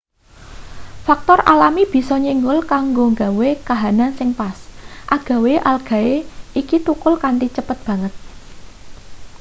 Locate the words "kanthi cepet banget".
7.23-8.13